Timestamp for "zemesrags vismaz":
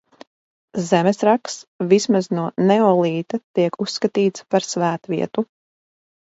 0.85-2.29